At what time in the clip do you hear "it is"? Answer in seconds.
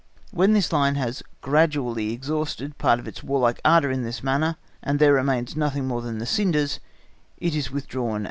7.37-7.69